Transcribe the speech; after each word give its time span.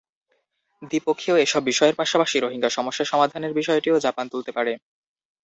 দ্বিপক্ষীয় 0.81 1.37
এসব 1.39 1.61
বিষয়ের 1.65 1.95
পাশাপাশি 1.95 2.37
রোহিঙ্গা 2.39 2.69
সমস্যা 2.69 3.05
সমাধানের 3.05 3.57
বিষয়টিও 3.59 4.03
জাপান 4.05 4.25
তুলতে 4.31 4.51
পারে। 4.57 4.73